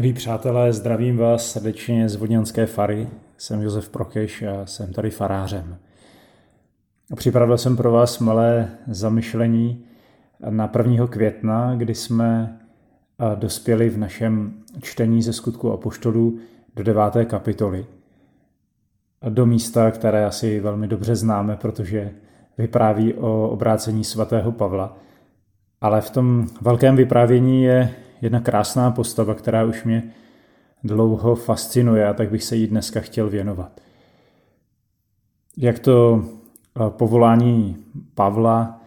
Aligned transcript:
Milí 0.00 0.12
přátelé, 0.12 0.72
zdravím 0.72 1.16
vás 1.16 1.52
srdečně 1.52 2.08
z 2.08 2.16
Vodňanské 2.16 2.66
fary. 2.66 3.08
Jsem 3.38 3.62
Josef 3.62 3.88
Prokeš 3.88 4.42
a 4.42 4.66
jsem 4.66 4.92
tady 4.92 5.10
farářem. 5.10 5.76
Připravil 7.16 7.58
jsem 7.58 7.76
pro 7.76 7.92
vás 7.92 8.18
malé 8.18 8.68
zamyšlení 8.86 9.84
na 10.50 10.70
1. 10.78 11.06
května, 11.06 11.74
kdy 11.76 11.94
jsme 11.94 12.58
dospěli 13.34 13.90
v 13.90 13.98
našem 13.98 14.52
čtení 14.82 15.22
ze 15.22 15.32
skutku 15.32 15.72
apoštolů 15.72 16.38
do 16.76 16.82
deváté 16.82 17.24
kapitoly. 17.24 17.86
Do 19.28 19.46
místa, 19.46 19.90
které 19.90 20.26
asi 20.26 20.60
velmi 20.60 20.88
dobře 20.88 21.16
známe, 21.16 21.56
protože 21.56 22.10
vypráví 22.58 23.14
o 23.14 23.48
obrácení 23.48 24.04
svatého 24.04 24.52
Pavla. 24.52 24.96
Ale 25.80 26.00
v 26.00 26.10
tom 26.10 26.46
velkém 26.60 26.96
vyprávění 26.96 27.62
je 27.62 27.94
jedna 28.20 28.40
krásná 28.40 28.90
postava, 28.90 29.34
která 29.34 29.64
už 29.64 29.84
mě 29.84 30.02
dlouho 30.84 31.34
fascinuje 31.34 32.08
a 32.08 32.14
tak 32.14 32.30
bych 32.30 32.44
se 32.44 32.56
jí 32.56 32.66
dneska 32.66 33.00
chtěl 33.00 33.28
věnovat. 33.28 33.80
Jak 35.56 35.78
to 35.78 36.24
eh, 36.24 36.90
povolání 36.90 37.76
Pavla 38.14 38.80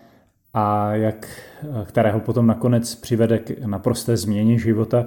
a 0.54 0.96
jak, 0.96 1.28
eh, 1.64 1.86
kterého 1.86 2.20
potom 2.20 2.48
nakonec 2.48 2.96
přivede 2.96 3.40
k 3.40 3.66
naprosté 3.66 4.18
změně 4.18 4.59
života, 4.59 5.06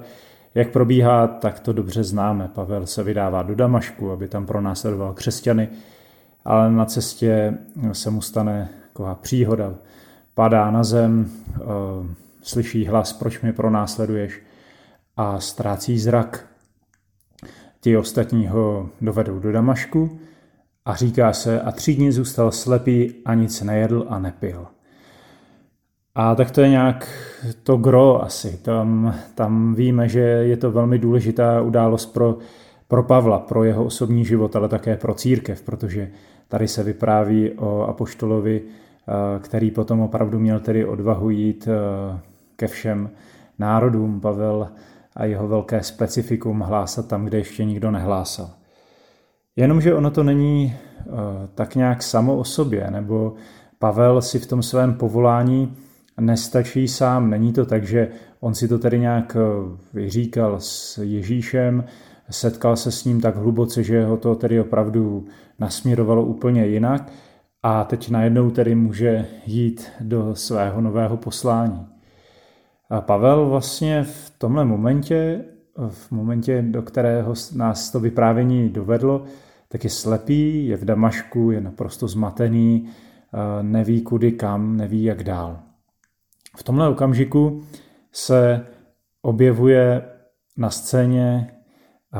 jak 0.55 0.71
probíhá, 0.71 1.27
tak 1.27 1.59
to 1.59 1.73
dobře 1.73 2.03
známe. 2.03 2.47
Pavel 2.53 2.85
se 2.85 3.03
vydává 3.03 3.43
do 3.43 3.55
Damašku, 3.55 4.11
aby 4.11 4.27
tam 4.27 4.45
pronásledoval 4.45 5.13
křesťany, 5.13 5.69
ale 6.45 6.71
na 6.71 6.85
cestě 6.85 7.57
se 7.91 8.09
mu 8.09 8.21
stane 8.21 8.69
taková 8.87 9.15
příhoda. 9.15 9.75
Padá 10.33 10.71
na 10.71 10.83
zem, 10.83 11.31
eh, 11.55 11.61
slyší 12.47 12.85
hlas, 12.85 13.13
proč 13.13 13.41
mě 13.41 13.53
pronásleduješ 13.53 14.41
a 15.17 15.39
ztrácí 15.39 15.99
zrak. 15.99 16.47
Ti 17.81 17.97
ostatní 17.97 18.47
ho 18.47 18.89
dovedou 19.01 19.39
do 19.39 19.51
Damašku 19.51 20.19
a 20.85 20.95
říká 20.95 21.33
se, 21.33 21.61
a 21.61 21.71
tři 21.71 21.95
dny 21.95 22.11
zůstal 22.11 22.51
slepý 22.51 23.13
a 23.25 23.33
nic 23.33 23.61
nejedl 23.61 24.05
a 24.09 24.19
nepil. 24.19 24.67
A 26.15 26.35
tak 26.35 26.51
to 26.51 26.61
je 26.61 26.69
nějak 26.69 27.09
to 27.63 27.77
gro 27.77 28.23
asi. 28.23 28.57
Tam, 28.57 29.15
tam 29.35 29.75
víme, 29.75 30.09
že 30.09 30.19
je 30.19 30.57
to 30.57 30.71
velmi 30.71 30.99
důležitá 30.99 31.61
událost 31.61 32.05
pro, 32.05 32.37
pro 32.87 33.03
Pavla, 33.03 33.39
pro 33.39 33.63
jeho 33.63 33.85
osobní 33.85 34.25
život, 34.25 34.55
ale 34.55 34.69
také 34.69 34.97
pro 34.97 35.13
církev, 35.13 35.61
protože 35.61 36.09
tady 36.47 36.67
se 36.67 36.83
vypráví 36.83 37.51
o 37.51 37.81
apoštolovi, 37.81 38.61
eh, 38.61 39.39
který 39.39 39.71
potom 39.71 39.99
opravdu 39.99 40.39
měl 40.39 40.59
tedy 40.59 40.85
odvahu 40.85 41.29
jít 41.29 41.67
eh, 41.67 42.19
ke 42.57 42.67
všem 42.67 43.09
národům. 43.59 44.21
Pavel 44.21 44.69
a 45.15 45.25
jeho 45.25 45.47
velké 45.47 45.83
specifikum 45.83 46.59
hlásat 46.59 47.07
tam, 47.07 47.25
kde 47.25 47.37
ještě 47.37 47.65
nikdo 47.65 47.91
nehlásal. 47.91 48.49
Jenomže 49.55 49.95
ono 49.95 50.11
to 50.11 50.23
není 50.23 50.75
uh, 51.05 51.13
tak 51.55 51.75
nějak 51.75 52.03
samo 52.03 52.37
o 52.37 52.43
sobě, 52.43 52.91
nebo 52.91 53.35
Pavel 53.79 54.21
si 54.21 54.39
v 54.39 54.45
tom 54.45 54.63
svém 54.63 54.93
povolání 54.93 55.73
nestačí 56.19 56.87
sám. 56.87 57.29
Není 57.29 57.53
to 57.53 57.65
tak, 57.65 57.83
že 57.83 58.07
on 58.39 58.55
si 58.55 58.67
to 58.67 58.79
tedy 58.79 58.99
nějak 58.99 59.37
eh, 59.39 59.77
vyříkal 59.93 60.59
s 60.59 60.97
Ježíšem, 60.97 61.83
setkal 62.29 62.75
se 62.75 62.91
s 62.91 63.05
ním 63.05 63.21
tak 63.21 63.35
hluboce, 63.35 63.83
že 63.83 64.05
ho 64.05 64.17
to 64.17 64.35
tedy 64.35 64.59
opravdu 64.59 65.25
nasměrovalo 65.59 66.25
úplně 66.25 66.65
jinak 66.65 67.11
a 67.63 67.83
teď 67.83 68.09
najednou 68.09 68.49
tedy 68.49 68.75
může 68.75 69.25
jít 69.45 69.87
do 69.99 70.35
svého 70.35 70.81
nového 70.81 71.17
poslání. 71.17 71.96
A 72.89 73.01
Pavel 73.01 73.49
vlastně 73.49 74.03
v 74.03 74.33
tomhle 74.37 74.65
momentě, 74.65 75.45
v 75.89 76.11
momentě, 76.11 76.61
do 76.61 76.81
kterého 76.81 77.33
nás 77.55 77.91
to 77.91 77.99
vyprávění 77.99 78.69
dovedlo, 78.69 79.23
tak 79.67 79.83
je 79.83 79.89
slepý, 79.89 80.67
je 80.67 80.77
v 80.77 80.85
Damašku, 80.85 81.51
je 81.51 81.61
naprosto 81.61 82.07
zmatený, 82.07 82.89
neví 83.61 84.01
kudy 84.01 84.31
kam, 84.31 84.77
neví 84.77 85.03
jak 85.03 85.23
dál. 85.23 85.59
V 86.57 86.63
tomhle 86.63 86.89
okamžiku 86.89 87.63
se 88.11 88.65
objevuje 89.21 90.01
na 90.57 90.69
scéně 90.69 91.51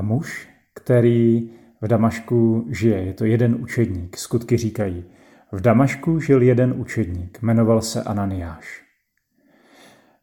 muž, 0.02 0.50
který 0.74 1.50
v 1.82 1.88
Damašku 1.88 2.68
žije. 2.70 2.98
Je 2.98 3.14
to 3.14 3.26
jeden 3.26 3.56
učedník. 3.56 4.18
Skutky 4.18 4.58
říkají. 4.58 5.06
V 5.52 5.62
Damašku 5.62 6.20
žil 6.20 6.42
jeden 6.42 6.74
učedník, 6.78 7.42
jmenoval 7.42 7.82
se 7.82 8.04
Ananiáš. 8.04 8.87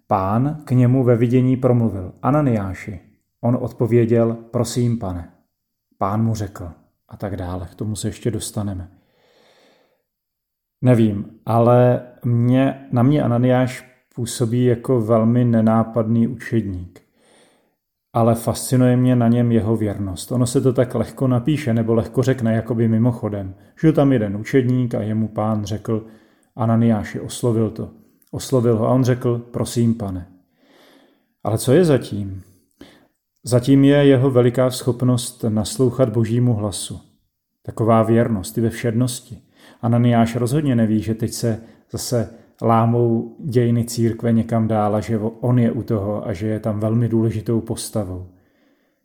Pán 0.06 0.62
k 0.64 0.70
němu 0.70 1.04
ve 1.04 1.16
vidění 1.16 1.56
promluvil, 1.56 2.12
Ananiáši. 2.22 3.00
On 3.40 3.58
odpověděl, 3.60 4.36
prosím 4.50 4.98
pane. 4.98 5.30
Pán 5.98 6.24
mu 6.24 6.34
řekl 6.34 6.70
a 7.08 7.16
tak 7.16 7.36
dále, 7.36 7.68
k 7.72 7.74
tomu 7.74 7.96
se 7.96 8.08
ještě 8.08 8.30
dostaneme. 8.30 8.90
Nevím, 10.82 11.26
ale 11.46 12.02
mě, 12.24 12.88
na 12.92 13.02
mě 13.02 13.22
Ananiáš 13.22 13.94
působí 14.14 14.64
jako 14.64 15.00
velmi 15.00 15.44
nenápadný 15.44 16.28
učedník. 16.28 17.00
Ale 18.12 18.34
fascinuje 18.34 18.96
mě 18.96 19.16
na 19.16 19.28
něm 19.28 19.52
jeho 19.52 19.76
věrnost. 19.76 20.32
Ono 20.32 20.46
se 20.46 20.60
to 20.60 20.72
tak 20.72 20.94
lehko 20.94 21.28
napíše 21.28 21.74
nebo 21.74 21.94
lehko 21.94 22.22
řekne, 22.22 22.54
jakoby 22.54 22.88
mimochodem. 22.88 23.54
Žil 23.80 23.92
tam 23.92 24.12
jeden 24.12 24.36
učedník 24.36 24.94
a 24.94 25.02
jemu 25.02 25.28
pán 25.28 25.64
řekl, 25.64 26.06
Ananiáši 26.56 27.20
oslovil 27.20 27.70
to. 27.70 28.03
Oslovil 28.34 28.78
ho 28.78 28.86
a 28.86 28.90
on 28.90 29.04
řekl, 29.04 29.38
prosím 29.50 29.94
pane. 29.94 30.26
Ale 31.44 31.58
co 31.58 31.72
je 31.72 31.84
zatím? 31.84 32.42
Zatím 33.44 33.84
je 33.84 34.06
jeho 34.06 34.30
veliká 34.30 34.70
schopnost 34.70 35.44
naslouchat 35.48 36.08
božímu 36.08 36.54
hlasu. 36.54 37.00
Taková 37.62 38.02
věrnost 38.02 38.58
i 38.58 38.60
ve 38.60 38.70
všednosti. 38.70 39.38
Ananiáš 39.82 40.36
rozhodně 40.36 40.76
neví, 40.76 41.02
že 41.02 41.14
teď 41.14 41.32
se 41.32 41.60
zase 41.90 42.30
lámou 42.62 43.36
dějiny 43.38 43.84
církve 43.84 44.32
někam 44.32 44.68
dál 44.68 44.96
a 44.96 45.00
že 45.00 45.18
on 45.18 45.58
je 45.58 45.72
u 45.72 45.82
toho 45.82 46.28
a 46.28 46.32
že 46.32 46.46
je 46.46 46.60
tam 46.60 46.80
velmi 46.80 47.08
důležitou 47.08 47.60
postavou. 47.60 48.26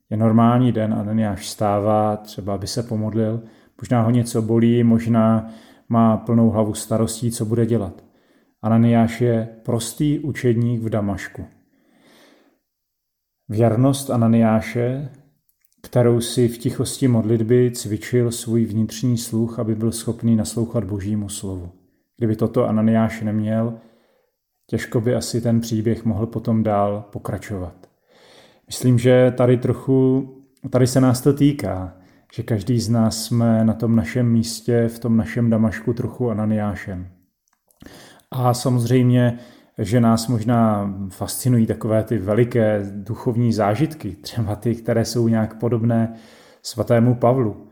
Je 0.09 0.17
normální 0.17 0.72
den, 0.72 0.94
Ananiáš 0.94 1.50
stává, 1.50 2.17
třeba 2.17 2.57
by 2.57 2.67
se 2.67 2.84
pomodlil, 2.84 3.41
možná 3.81 4.01
ho 4.01 4.09
něco 4.09 4.41
bolí, 4.41 4.84
možná 4.84 5.50
má 5.90 6.17
plnou 6.17 6.50
hlavu 6.50 6.73
starostí, 6.73 7.31
co 7.31 7.46
bude 7.46 7.66
dělat. 7.66 8.09
Ananiáš 8.62 9.22
je 9.22 9.50
prostý 9.66 10.20
učedník 10.20 10.81
v 10.81 10.90
Damašku. 10.90 11.46
Věrnost 13.50 14.09
Ananiáše, 14.09 15.09
kterou 15.81 16.22
si 16.22 16.47
v 16.47 16.58
tichosti 16.58 17.08
modlitby 17.08 17.72
cvičil 17.72 18.31
svůj 18.31 18.66
vnitřní 18.66 19.18
sluch, 19.18 19.59
aby 19.59 19.75
byl 19.75 19.92
schopný 19.92 20.36
naslouchat 20.36 20.84
božímu 20.84 21.30
slovu. 21.30 21.72
Kdyby 22.18 22.36
toto 22.36 22.68
Ananiáš 22.68 23.22
neměl, 23.22 23.74
těžko 24.68 25.02
by 25.02 25.16
asi 25.16 25.41
ten 25.41 25.62
příběh 25.62 26.06
mohl 26.06 26.26
potom 26.26 26.64
dál 26.64 27.06
pokračovat. 27.12 27.90
Myslím, 28.68 29.00
že 29.00 29.34
tady 29.38 29.58
trochu, 29.58 30.28
tady 30.70 30.88
se 30.88 31.02
nás 31.02 31.22
to 31.22 31.34
týká, 31.34 31.97
že 32.34 32.44
každý 32.44 32.80
z 32.80 32.90
nás 32.90 33.24
jsme 33.24 33.66
na 33.66 33.74
tom 33.74 33.96
našem 33.96 34.31
místě, 34.31 34.88
v 34.88 35.00
tom 35.00 35.18
našem 35.18 35.50
Damašku 35.50 35.94
trochu 35.94 36.30
Ananiášem. 36.30 37.19
A 38.31 38.53
samozřejmě, 38.53 39.40
že 39.78 40.00
nás 40.00 40.28
možná 40.28 40.94
fascinují 41.09 41.66
takové 41.66 42.03
ty 42.03 42.17
veliké 42.17 42.91
duchovní 42.94 43.53
zážitky, 43.53 44.16
třeba 44.22 44.56
ty, 44.56 44.76
které 44.76 45.05
jsou 45.05 45.28
nějak 45.28 45.59
podobné 45.59 46.14
svatému 46.64 47.16
Pavlu, 47.16 47.67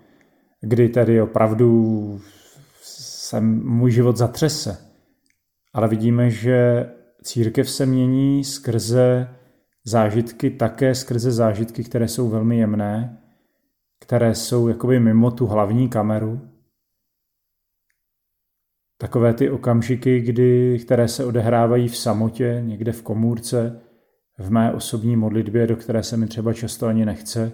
kdy 0.61 0.89
tedy 0.89 1.21
opravdu 1.21 2.21
se 2.81 3.41
můj 3.41 3.91
život 3.91 4.17
zatřese. 4.17 4.77
Ale 5.73 5.87
vidíme, 5.87 6.29
že 6.29 6.89
církev 7.23 7.69
se 7.69 7.85
mění 7.85 8.43
skrze 8.43 9.27
zážitky, 9.83 10.49
také 10.49 10.95
skrze 10.95 11.31
zážitky, 11.31 11.83
které 11.83 12.07
jsou 12.07 12.29
velmi 12.29 12.57
jemné, 12.57 13.17
které 13.99 14.35
jsou 14.35 14.67
jakoby 14.67 14.99
mimo 14.99 15.31
tu 15.31 15.47
hlavní 15.47 15.89
kameru, 15.89 16.41
Takové 18.97 19.33
ty 19.33 19.49
okamžiky, 19.49 20.19
kdy, 20.19 20.79
které 20.85 21.07
se 21.07 21.25
odehrávají 21.25 21.87
v 21.87 21.97
samotě, 21.97 22.61
někde 22.65 22.91
v 22.91 23.01
komůrce, 23.01 23.81
v 24.39 24.51
mé 24.51 24.73
osobní 24.73 25.15
modlitbě, 25.15 25.67
do 25.67 25.75
které 25.75 26.03
se 26.03 26.17
mi 26.17 26.27
třeba 26.27 26.53
často 26.53 26.87
ani 26.87 27.05
nechce, 27.05 27.51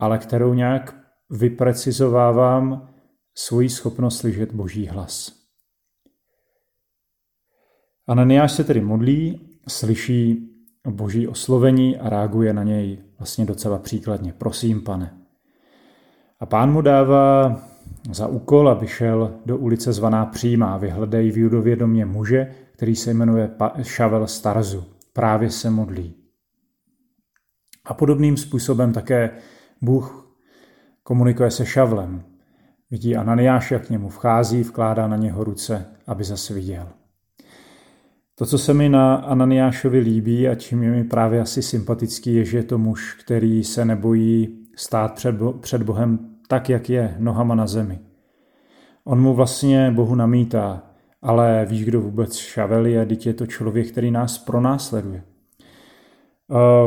ale 0.00 0.18
kterou 0.18 0.54
nějak 0.54 0.96
vyprecizovávám 1.30 2.94
svoji 3.34 3.68
schopnost 3.68 4.18
slyšet 4.18 4.52
Boží 4.52 4.86
hlas. 4.86 5.32
Ananiáš 8.08 8.52
se 8.52 8.64
tedy 8.64 8.80
modlí, 8.80 9.48
slyší 9.68 10.48
Boží 10.90 11.28
oslovení 11.28 11.96
a 11.98 12.08
reaguje 12.08 12.52
na 12.52 12.62
něj 12.62 13.04
vlastně 13.18 13.44
docela 13.44 13.78
příkladně. 13.78 14.32
Prosím, 14.32 14.82
pane. 14.82 15.18
A 16.40 16.46
pán 16.46 16.72
mu 16.72 16.80
dává 16.80 17.62
za 18.10 18.26
úkol, 18.26 18.68
aby 18.68 18.86
šel 18.86 19.34
do 19.46 19.56
ulice 19.56 19.92
zvaná 19.92 20.26
Přímá. 20.26 20.76
Vyhledej 20.76 21.30
v 21.30 21.38
judově 21.38 21.76
domě 21.76 22.06
muže, 22.06 22.50
který 22.72 22.96
se 22.96 23.14
jmenuje 23.14 23.50
Šavel 23.82 24.26
Starzu. 24.26 24.84
Právě 25.12 25.50
se 25.50 25.70
modlí. 25.70 26.14
A 27.84 27.94
podobným 27.94 28.36
způsobem 28.36 28.92
také 28.92 29.30
Bůh 29.82 30.34
komunikuje 31.02 31.50
se 31.50 31.66
Šavlem. 31.66 32.22
Vidí 32.90 33.16
Ananiáš, 33.16 33.70
jak 33.70 33.86
k 33.86 33.90
němu 33.90 34.08
vchází, 34.08 34.62
vkládá 34.62 35.06
na 35.06 35.16
něho 35.16 35.44
ruce, 35.44 35.86
aby 36.06 36.24
zase 36.24 36.54
viděl. 36.54 36.88
To, 38.34 38.46
co 38.46 38.58
se 38.58 38.74
mi 38.74 38.88
na 38.88 39.14
Ananiášovi 39.14 39.98
líbí 39.98 40.48
a 40.48 40.54
čím 40.54 40.82
je 40.82 40.90
mi 40.90 41.04
právě 41.04 41.40
asi 41.40 41.62
sympatický, 41.62 42.34
je, 42.34 42.44
že 42.44 42.58
je 42.58 42.62
to 42.62 42.78
muž, 42.78 43.14
který 43.24 43.64
se 43.64 43.84
nebojí 43.84 44.58
stát 44.76 45.14
před, 45.14 45.34
Bo- 45.34 45.52
před 45.52 45.82
Bohem 45.82 46.31
tak, 46.52 46.68
jak 46.68 46.90
je, 46.90 47.14
nohama 47.18 47.54
na 47.54 47.66
zemi. 47.66 47.98
On 49.04 49.20
mu 49.20 49.34
vlastně 49.34 49.90
Bohu 49.90 50.14
namítá, 50.14 50.82
ale 51.22 51.66
víš, 51.68 51.84
kdo 51.84 52.00
vůbec 52.00 52.36
Šavel 52.36 52.86
je, 52.86 53.06
teď 53.06 53.26
je 53.26 53.34
to 53.34 53.46
člověk, 53.46 53.90
který 53.90 54.10
nás 54.10 54.38
pronásleduje. 54.38 55.22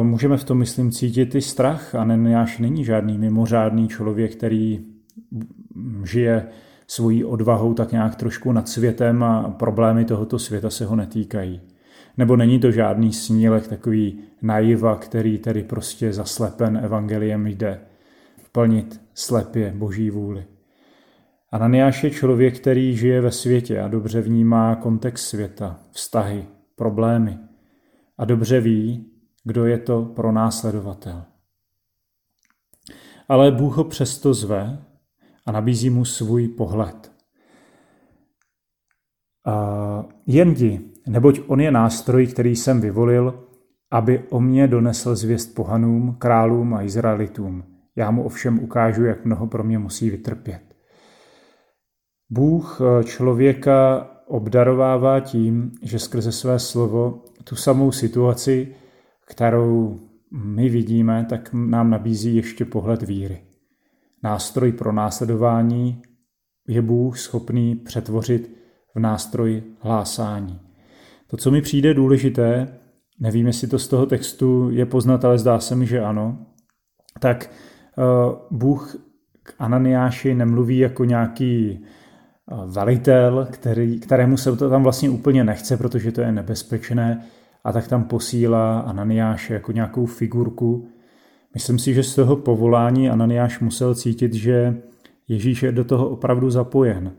Můžeme 0.01 0.37
v 0.37 0.43
tom, 0.43 0.57
myslím, 0.57 0.91
cítit 0.91 1.35
i 1.35 1.41
strach. 1.41 1.95
Ananiáš 1.95 2.59
není 2.59 2.85
žádný 2.85 3.17
mimořádný 3.17 3.87
člověk, 3.87 4.35
který 4.35 4.85
žije 6.03 6.47
svojí 6.87 7.23
odvahou 7.23 7.73
tak 7.73 7.91
nějak 7.91 8.15
trošku 8.15 8.51
nad 8.51 8.69
světem 8.69 9.23
a 9.23 9.49
problémy 9.49 10.05
tohoto 10.05 10.39
světa 10.39 10.69
se 10.69 10.85
ho 10.85 10.95
netýkají. 10.95 11.61
Nebo 12.17 12.35
není 12.35 12.59
to 12.59 12.71
žádný 12.71 13.13
snílek, 13.13 13.67
takový 13.67 14.19
naiva, 14.41 14.95
který 14.95 15.37
tedy 15.37 15.63
prostě 15.63 16.13
zaslepen 16.13 16.79
evangeliem 16.83 17.47
jde 17.47 17.79
plnit 18.55 19.01
slepě 19.13 19.73
boží 19.75 20.09
vůli. 20.09 20.45
Ananiáš 21.51 22.03
je 22.03 22.09
člověk, 22.09 22.59
který 22.59 22.97
žije 22.97 23.21
ve 23.21 23.31
světě 23.31 23.81
a 23.81 23.87
dobře 23.87 24.21
vnímá 24.21 24.75
kontext 24.75 25.27
světa, 25.27 25.79
vztahy, 25.91 26.45
problémy 26.75 27.37
a 28.17 28.25
dobře 28.25 28.61
ví, 28.61 29.11
kdo 29.43 29.65
je 29.65 29.77
to 29.77 30.05
pro 30.05 30.31
následovatel. 30.31 31.23
Ale 33.27 33.51
Bůh 33.51 33.77
ho 33.77 33.83
přesto 33.83 34.33
zve 34.33 34.79
a 35.45 35.51
nabízí 35.51 35.89
mu 35.89 36.05
svůj 36.05 36.47
pohled. 36.47 37.11
A 39.45 40.05
jen 40.25 40.49
jdi, 40.49 40.81
neboť 41.07 41.39
on 41.47 41.61
je 41.61 41.71
nástroj, 41.71 42.27
který 42.27 42.55
jsem 42.55 42.81
vyvolil, 42.81 43.43
aby 43.91 44.23
o 44.29 44.39
mě 44.39 44.67
donesl 44.67 45.15
zvěst 45.15 45.55
pohanům, 45.55 46.15
králům 46.19 46.73
a 46.73 46.81
Izraelitům. 46.81 47.74
Já 47.95 48.11
mu 48.11 48.23
ovšem 48.23 48.59
ukážu, 48.59 49.05
jak 49.05 49.25
mnoho 49.25 49.47
pro 49.47 49.63
mě 49.63 49.79
musí 49.79 50.09
vytrpět. 50.09 50.75
Bůh 52.29 52.81
eh, 52.81 53.03
člověka 53.03 54.09
obdarovává 54.27 55.19
tím, 55.19 55.71
že 55.81 55.99
skrze 55.99 56.31
své 56.31 56.59
slovo 56.59 57.23
tu 57.43 57.55
samou 57.55 57.91
situaci, 57.91 58.75
kterou 59.27 59.99
my 60.31 60.69
vidíme, 60.69 61.25
tak 61.29 61.49
nám 61.53 61.89
nabízí 61.89 62.35
ještě 62.35 62.65
pohled 62.65 63.01
víry. 63.03 63.41
Nástroj 64.23 64.71
pro 64.71 64.91
následování 64.91 66.01
je 66.67 66.81
Bůh 66.81 67.19
schopný 67.19 67.75
přetvořit 67.75 68.55
v 68.95 68.99
nástroj 68.99 69.63
hlásání. 69.79 70.59
To, 71.27 71.37
co 71.37 71.51
mi 71.51 71.61
přijde 71.61 71.93
důležité, 71.93 72.77
nevím, 73.19 73.47
jestli 73.47 73.67
to 73.67 73.79
z 73.79 73.87
toho 73.87 74.05
textu 74.05 74.69
je 74.69 74.85
poznat, 74.85 75.25
ale 75.25 75.37
zdá 75.37 75.59
se 75.59 75.75
mi, 75.75 75.85
že 75.85 76.01
ano, 76.01 76.45
tak 77.19 77.49
Bůh 78.51 78.95
k 79.43 79.53
Ananiáši 79.59 80.35
nemluví 80.35 80.77
jako 80.77 81.05
nějaký 81.05 81.79
eh, 81.79 82.55
velitel, 82.65 83.47
který, 83.51 83.99
kterému 83.99 84.37
se 84.37 84.55
to 84.55 84.69
tam 84.69 84.83
vlastně 84.83 85.09
úplně 85.09 85.43
nechce, 85.43 85.77
protože 85.77 86.11
to 86.11 86.21
je 86.21 86.31
nebezpečné, 86.31 87.25
a 87.63 87.71
tak 87.71 87.87
tam 87.87 88.03
posílá 88.03 88.79
Ananiáše 88.79 89.53
jako 89.53 89.71
nějakou 89.71 90.05
figurku. 90.05 90.87
Myslím 91.53 91.79
si, 91.79 91.93
že 91.93 92.03
z 92.03 92.15
toho 92.15 92.35
povolání 92.35 93.09
Ananiáš 93.09 93.59
musel 93.59 93.95
cítit, 93.95 94.33
že 94.33 94.77
Ježíš 95.27 95.63
je 95.63 95.71
do 95.71 95.83
toho 95.83 96.09
opravdu 96.09 96.49
zapojen. 96.49 97.11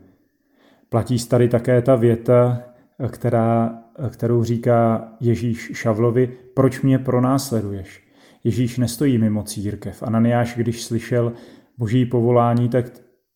Platí 0.89 1.25
tady 1.27 1.49
také 1.49 1.81
ta 1.81 1.95
věta, 1.95 2.61
která, 3.09 3.79
kterou 4.09 4.43
říká 4.43 5.07
Ježíš 5.19 5.71
Šavlovi, 5.73 6.33
proč 6.53 6.81
mě 6.81 6.99
pronásleduješ? 6.99 8.06
Ježíš 8.43 8.77
nestojí 8.77 9.17
mimo 9.17 9.43
církev. 9.43 10.03
Ananiáš, 10.03 10.55
když 10.55 10.83
slyšel 10.83 11.33
boží 11.77 12.05
povolání, 12.05 12.69
tak 12.69 12.85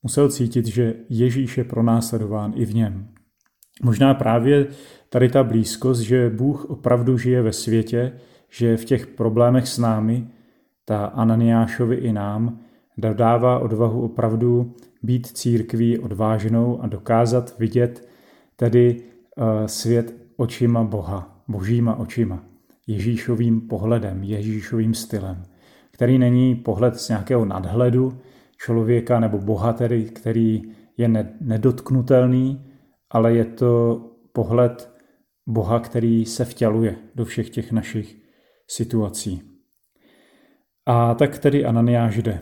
musel 0.04 0.30
cítit, 0.30 0.66
že 0.66 0.94
Ježíš 1.10 1.58
je 1.58 1.64
pronásledován 1.64 2.54
i 2.56 2.66
v 2.66 2.76
něm. 2.76 3.08
Možná 3.84 4.14
právě 4.14 4.68
tady 5.10 5.30
ta 5.30 5.44
blízkost, 5.44 6.02
že 6.02 6.30
Bůh 6.30 6.66
opravdu 6.66 7.18
žije 7.18 7.42
ve 7.42 7.54
světě, 7.54 8.14
že 8.50 8.78
v 8.78 8.86
těch 8.86 9.08
problémech 9.08 9.68
s 9.68 9.78
námi, 9.78 10.28
ta 10.86 11.06
Ananiášovi 11.06 11.96
i 11.96 12.14
nám, 12.14 12.60
dodává 12.98 13.60
odvahu 13.60 14.02
opravdu 14.02 14.76
být 15.04 15.28
církví 15.28 16.00
odvážnou 16.00 16.82
a 16.82 16.88
dokázat 16.88 17.60
vidět 17.60 18.10
tedy 18.56 19.04
eh, 19.38 19.68
svět 19.68 20.16
očima 20.38 20.84
Boha, 20.84 21.44
božíma 21.48 21.96
očima, 21.96 22.44
Ježíšovým 22.92 23.62
pohledem, 23.62 24.24
Ježíšovým 24.24 24.94
stylem, 24.94 25.44
který 25.92 26.18
není 26.18 26.56
pohled 26.56 26.96
z 26.96 27.10
nějakého 27.10 27.46
nadhledu 27.46 28.22
člověka 28.58 29.20
nebo 29.20 29.38
Boha, 29.38 29.74
tedy, 29.74 30.04
který 30.04 30.62
je 30.98 31.08
nedotknutelný, 31.42 32.66
ale 33.10 33.34
je 33.34 33.46
to 33.46 34.02
pohled 34.34 34.92
Boha, 35.48 35.80
který 35.80 36.26
se 36.26 36.46
vtěluje 36.46 36.96
do 37.16 37.26
všech 37.26 37.50
těch 37.50 37.72
našich 37.72 38.18
situací. 38.68 39.42
A 40.86 41.14
tak 41.16 41.40
tedy 41.40 41.66
Ananiáš 41.66 42.18
jde. 42.18 42.42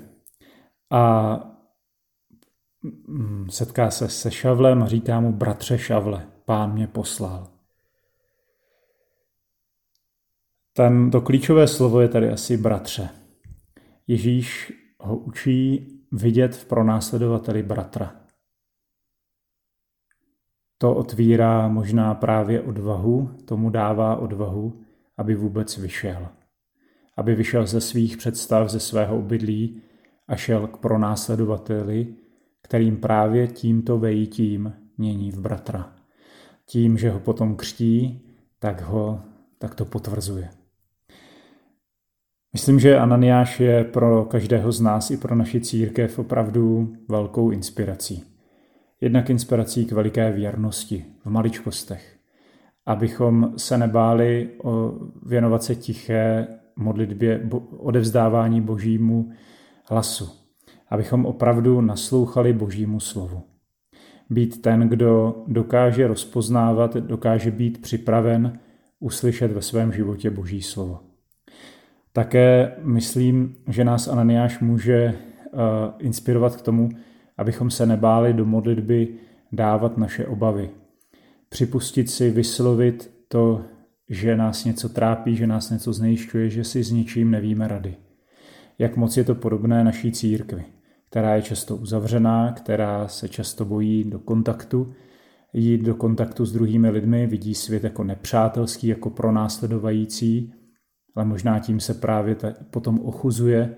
A 0.91 1.33
mm, 3.07 3.49
setká 3.49 3.91
se 3.91 4.09
se 4.09 4.31
Šavlem 4.31 4.83
a 4.83 4.87
říká 4.87 5.19
mu, 5.19 5.33
bratře 5.33 5.77
Šavle, 5.77 6.27
pán 6.45 6.73
mě 6.73 6.87
poslal. 6.87 7.58
Ten, 10.79 11.11
to 11.11 11.21
klíčové 11.21 11.67
slovo 11.67 12.01
je 12.01 12.07
tady 12.07 12.29
asi 12.29 12.57
bratře. 12.57 13.09
Ježíš 14.07 14.73
ho 14.99 15.17
učí 15.17 15.87
vidět 16.11 16.55
v 16.55 16.65
pronásledovateli 16.65 17.63
bratra. 17.63 18.15
To 20.77 20.95
otvírá 20.95 21.67
možná 21.67 22.13
právě 22.13 22.61
odvahu, 22.61 23.31
tomu 23.45 23.69
dává 23.69 24.15
odvahu, 24.15 24.83
aby 25.17 25.35
vůbec 25.35 25.77
vyšel. 25.77 26.27
Aby 27.17 27.35
vyšel 27.35 27.65
ze 27.65 27.81
svých 27.81 28.17
představ, 28.17 28.69
ze 28.69 28.79
svého 28.79 29.17
obydlí 29.17 29.81
a 30.27 30.35
šel 30.35 30.67
k 30.67 30.77
pronásledovateli, 30.77 32.15
kterým 32.61 32.97
právě 32.97 33.47
tímto 33.47 33.97
vejítím 33.97 34.73
mění 34.97 35.31
v 35.31 35.39
bratra. 35.39 35.95
Tím, 36.65 36.97
že 36.97 37.09
ho 37.09 37.19
potom 37.19 37.55
křtí, 37.55 38.27
tak, 38.59 38.81
ho, 38.81 39.21
tak 39.57 39.75
to 39.75 39.85
potvrzuje. 39.85 40.58
Myslím, 42.53 42.79
že 42.79 42.97
Ananiáš 42.97 43.59
je 43.59 43.83
pro 43.83 44.25
každého 44.25 44.71
z 44.71 44.81
nás 44.81 45.11
i 45.11 45.17
pro 45.17 45.35
naši 45.35 45.61
církev 45.61 46.19
opravdu 46.19 46.93
velkou 47.07 47.51
inspirací. 47.51 48.23
Jednak 49.01 49.29
inspirací 49.29 49.85
k 49.85 49.91
veliké 49.91 50.31
věrnosti 50.31 51.05
v 51.25 51.29
maličkostech, 51.29 52.15
abychom 52.85 53.53
se 53.57 53.77
nebáli 53.77 54.49
o 54.63 54.93
věnovat 55.25 55.63
se 55.63 55.75
tiché 55.75 56.47
modlitbě, 56.75 57.49
odevzdávání 57.77 58.61
božímu 58.61 59.31
hlasu, 59.85 60.29
abychom 60.89 61.25
opravdu 61.25 61.81
naslouchali 61.81 62.53
božímu 62.53 62.99
slovu. 62.99 63.43
Být 64.29 64.61
ten, 64.61 64.89
kdo 64.89 65.43
dokáže 65.47 66.07
rozpoznávat, 66.07 66.97
dokáže 66.97 67.51
být 67.51 67.81
připraven 67.81 68.59
uslyšet 68.99 69.51
ve 69.51 69.61
svém 69.61 69.91
životě 69.91 70.29
boží 70.29 70.61
slovo. 70.61 71.08
Také 72.13 72.75
myslím, 72.81 73.55
že 73.67 73.83
nás 73.83 74.07
Ananiáš 74.07 74.59
může 74.59 74.93
eh, 74.93 75.15
inspirovat 75.99 76.55
k 76.55 76.61
tomu, 76.61 76.89
abychom 77.37 77.71
se 77.71 77.85
nebáli 77.85 78.33
do 78.33 78.45
modlitby 78.45 79.07
dávat 79.51 79.97
naše 79.97 80.27
obavy. 80.27 80.69
Připustit 81.49 82.09
si, 82.09 82.29
vyslovit 82.29 83.11
to, 83.27 83.65
že 84.09 84.37
nás 84.37 84.65
něco 84.65 84.89
trápí, 84.89 85.35
že 85.35 85.47
nás 85.47 85.69
něco 85.69 85.93
znejišťuje, 85.93 86.49
že 86.49 86.63
si 86.63 86.83
s 86.83 86.91
ničím 86.91 87.31
nevíme 87.31 87.67
rady. 87.67 87.95
Jak 88.79 88.97
moc 88.97 89.17
je 89.17 89.23
to 89.23 89.35
podobné 89.35 89.83
naší 89.83 90.11
církvi, 90.11 90.65
která 91.09 91.35
je 91.35 91.41
často 91.41 91.75
uzavřená, 91.75 92.51
která 92.51 93.07
se 93.07 93.29
často 93.29 93.65
bojí 93.65 94.03
do 94.03 94.19
kontaktu, 94.19 94.93
jít 95.53 95.81
do 95.81 95.95
kontaktu 95.95 96.45
s 96.45 96.51
druhými 96.51 96.89
lidmi, 96.89 97.27
vidí 97.27 97.55
svět 97.55 97.83
jako 97.83 98.03
nepřátelský, 98.03 98.87
jako 98.87 99.09
pronásledovající, 99.09 100.53
ale 101.19 101.27
možná 101.27 101.59
tím 101.59 101.79
se 101.79 101.93
právě 101.93 102.35
potom 102.71 102.99
ochuzuje 102.99 103.75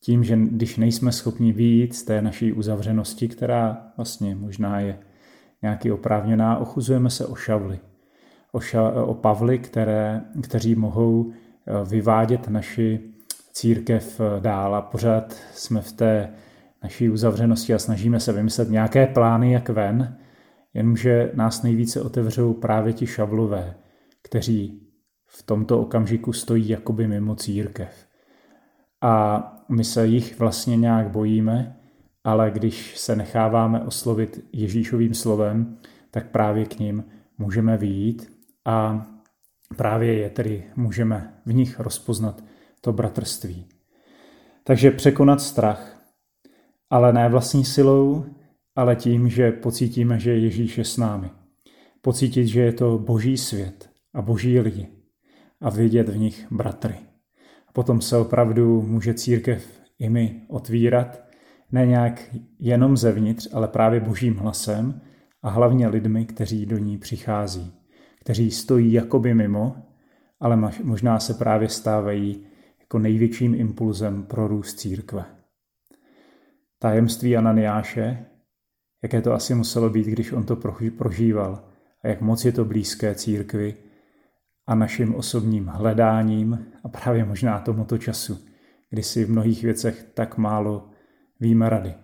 tím, 0.00 0.24
že 0.24 0.36
když 0.36 0.76
nejsme 0.76 1.12
schopni 1.12 1.52
výjít 1.52 1.94
z 1.94 2.02
té 2.02 2.22
naší 2.22 2.52
uzavřenosti, 2.52 3.28
která 3.28 3.86
vlastně 3.96 4.34
možná 4.34 4.80
je 4.80 4.98
nějaký 5.62 5.92
oprávněná, 5.92 6.58
ochuzujeme 6.58 7.10
se 7.10 7.26
o 7.26 7.34
šavly, 7.34 7.78
o, 8.52 8.60
ša, 8.60 9.04
o 9.04 9.14
pavly, 9.14 9.58
které, 9.58 10.20
kteří 10.42 10.74
mohou 10.74 11.30
eh, 11.30 11.72
vyvádět 11.84 12.48
naši 12.48 13.00
církev 13.52 14.20
dál. 14.40 14.74
A 14.74 14.82
pořád 14.82 15.32
jsme 15.52 15.80
v 15.80 15.92
té 15.92 16.28
naší 16.82 17.08
uzavřenosti 17.08 17.74
a 17.74 17.78
snažíme 17.78 18.20
se 18.20 18.32
vymyslet 18.32 18.70
nějaké 18.70 19.06
plány, 19.06 19.52
jak 19.52 19.68
ven, 19.68 20.16
jenomže 20.74 21.30
nás 21.34 21.62
nejvíce 21.62 22.02
otevřou 22.02 22.52
právě 22.52 22.92
ti 22.92 23.06
šavlové, 23.06 23.74
kteří 24.22 24.83
v 25.36 25.42
tomto 25.42 25.80
okamžiku 25.80 26.32
stojí 26.32 26.68
jakoby 26.68 27.08
mimo 27.08 27.34
církev. 27.34 28.06
A 29.02 29.42
my 29.68 29.84
se 29.84 30.06
jich 30.06 30.38
vlastně 30.38 30.76
nějak 30.76 31.10
bojíme, 31.10 31.76
ale 32.24 32.50
když 32.50 32.98
se 32.98 33.16
necháváme 33.16 33.80
oslovit 33.80 34.44
Ježíšovým 34.52 35.14
slovem, 35.14 35.78
tak 36.10 36.30
právě 36.30 36.64
k 36.64 36.78
ním 36.78 37.04
můžeme 37.38 37.76
vyjít 37.76 38.32
a 38.64 39.06
právě 39.76 40.14
je 40.14 40.30
tedy 40.30 40.64
můžeme 40.76 41.34
v 41.46 41.52
nich 41.52 41.80
rozpoznat 41.80 42.44
to 42.80 42.92
bratrství. 42.92 43.66
Takže 44.64 44.90
překonat 44.90 45.40
strach, 45.40 45.98
ale 46.90 47.12
ne 47.12 47.28
vlastní 47.28 47.64
silou, 47.64 48.24
ale 48.76 48.96
tím, 48.96 49.28
že 49.28 49.52
pocítíme, 49.52 50.18
že 50.18 50.36
Ježíš 50.36 50.78
je 50.78 50.84
s 50.84 50.96
námi. 50.96 51.30
Pocítit, 52.00 52.46
že 52.46 52.60
je 52.60 52.72
to 52.72 52.98
boží 52.98 53.36
svět 53.36 53.90
a 54.14 54.22
boží 54.22 54.60
lidi 54.60 55.03
a 55.64 55.70
vidět 55.70 56.08
v 56.08 56.16
nich 56.16 56.46
bratry. 56.50 56.94
A 57.68 57.72
potom 57.72 58.00
se 58.00 58.16
opravdu 58.16 58.82
může 58.82 59.14
církev 59.14 59.80
i 59.98 60.08
my 60.08 60.40
otvírat, 60.48 61.24
ne 61.72 61.86
nějak 61.86 62.30
jenom 62.58 62.96
zevnitř, 62.96 63.48
ale 63.52 63.68
právě 63.68 64.00
božím 64.00 64.36
hlasem 64.36 65.00
a 65.42 65.50
hlavně 65.50 65.88
lidmi, 65.88 66.26
kteří 66.26 66.66
do 66.66 66.78
ní 66.78 66.98
přichází, 66.98 67.72
kteří 68.20 68.50
stojí 68.50 68.92
jakoby 68.92 69.34
mimo, 69.34 69.76
ale 70.40 70.72
možná 70.82 71.20
se 71.20 71.34
právě 71.34 71.68
stávají 71.68 72.46
jako 72.80 72.98
největším 72.98 73.54
impulzem 73.54 74.22
pro 74.22 74.48
růst 74.48 74.74
církve. 74.74 75.24
Tajemství 76.78 77.36
Ananiáše, 77.36 78.26
jaké 79.02 79.22
to 79.22 79.32
asi 79.32 79.54
muselo 79.54 79.90
být, 79.90 80.06
když 80.06 80.32
on 80.32 80.44
to 80.44 80.56
prožíval 80.96 81.64
a 82.02 82.08
jak 82.08 82.20
moc 82.20 82.44
je 82.44 82.52
to 82.52 82.64
blízké 82.64 83.14
církvi 83.14 83.74
a 84.66 84.74
našim 84.74 85.14
osobním 85.14 85.66
hledáním 85.66 86.66
a 86.84 86.88
právě 86.88 87.24
možná 87.24 87.58
tomuto 87.58 87.98
času, 87.98 88.38
kdy 88.90 89.02
si 89.02 89.24
v 89.24 89.30
mnohých 89.30 89.62
věcech 89.62 90.06
tak 90.14 90.38
málo 90.38 90.88
víme 91.40 91.68
rady 91.68 91.94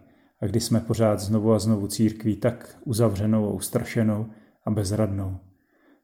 a 0.40 0.46
kdy 0.46 0.60
jsme 0.60 0.80
pořád 0.80 1.20
znovu 1.20 1.52
a 1.52 1.58
znovu 1.58 1.86
církví 1.86 2.36
tak 2.36 2.78
uzavřenou 2.84 3.46
a 3.46 3.52
ustrašenou 3.52 4.26
a 4.64 4.70
bezradnou. 4.70 5.36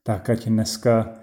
Tak 0.03 0.31
ať 0.31 0.49
dneska 0.49 1.15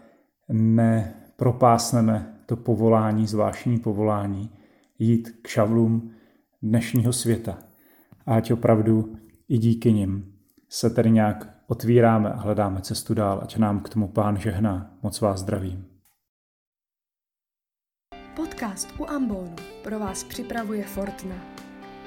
nepropásneme 0.50 2.40
to 2.46 2.56
povolání, 2.56 3.28
zvláštní 3.28 3.80
povolání, 3.80 4.50
jít 5.00 5.30
k 5.42 5.48
šavlům 5.48 6.12
dnešního 6.62 7.14
světa. 7.14 7.58
A 8.26 8.36
ať 8.36 8.52
opravdu 8.52 9.16
i 9.50 9.58
díky 9.58 9.94
nim 9.94 10.34
se 10.70 10.90
tedy 10.90 11.12
nějak 11.12 11.53
otvíráme 11.74 12.30
a 12.30 12.38
hledáme 12.38 12.82
cestu 12.82 13.14
dál, 13.14 13.40
ať 13.44 13.58
nám 13.58 13.82
k 13.82 13.90
tomu 13.90 14.08
pán 14.08 14.38
žehná. 14.38 14.92
Moc 15.02 15.22
vás 15.22 15.40
zdravím. 15.40 15.86
Podcast 18.36 18.94
u 19.00 19.10
Ambonu 19.10 19.56
pro 19.84 20.00
vás 20.00 20.24
připravuje 20.24 20.84
Fortna. 20.84 21.36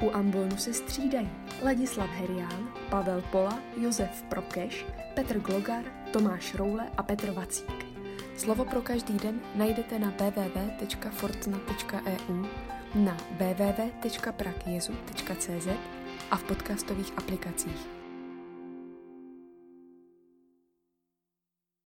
U 0.00 0.11
Ambonu 0.11 0.56
se 0.56 0.75
střídají 0.75 1.28
Ladislav 1.64 2.11
Herián, 2.11 2.68
Pavel 2.90 3.23
Pola, 3.32 3.58
Josef 3.80 4.23
Prokeš, 4.23 4.87
Petr 5.14 5.38
Glogar, 5.38 5.85
Tomáš 6.12 6.54
Roule 6.54 6.90
a 6.96 7.02
Petr 7.02 7.30
Vacík. 7.30 7.87
Slovo 8.37 8.64
pro 8.64 8.82
každý 8.82 9.18
den 9.18 9.40
najdete 9.54 9.99
na 9.99 10.11
www.fortna.eu, 10.11 12.46
na 12.94 13.16
www.prakjezu.cz 13.38 15.68
a 16.30 16.37
v 16.37 16.42
podcastových 16.42 17.12
aplikacích. 17.16 17.95